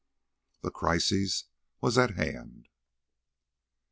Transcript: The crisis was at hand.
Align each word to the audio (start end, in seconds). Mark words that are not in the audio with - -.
The 0.63 0.71
crisis 0.71 1.43
was 1.79 1.95
at 1.99 2.15
hand. 2.17 2.69